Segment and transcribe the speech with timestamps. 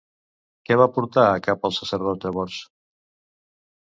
[0.69, 2.57] Què va portar a cap el sacerdot, llavors?